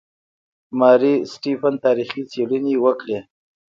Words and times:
ماري 0.79 1.13
سټیفن 1.31 1.73
تاریخي 1.85 2.21
څېړنې 2.31 2.75
وکړې. 2.83 3.19